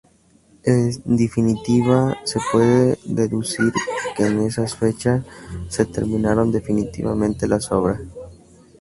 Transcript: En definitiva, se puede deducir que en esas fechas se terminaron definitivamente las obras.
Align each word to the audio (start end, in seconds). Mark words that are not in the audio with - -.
En 0.65 0.91
definitiva, 1.15 2.17
se 2.23 2.39
puede 2.51 2.97
deducir 3.05 3.71
que 4.17 4.25
en 4.25 4.39
esas 4.39 4.73
fechas 4.75 5.23
se 5.69 5.85
terminaron 5.85 6.51
definitivamente 6.51 7.47
las 7.47 7.71
obras. 7.71 8.01